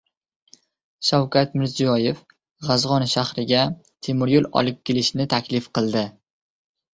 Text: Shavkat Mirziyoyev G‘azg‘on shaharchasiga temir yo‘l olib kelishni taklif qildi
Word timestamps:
Shavkat 1.09 1.51
Mirziyoyev 1.63 2.23
G‘azg‘on 2.69 3.05
shaharchasiga 3.11 3.61
temir 4.09 4.33
yo‘l 4.33 4.49
olib 4.63 4.81
kelishni 4.91 5.29
taklif 5.35 5.69
qildi 5.81 6.05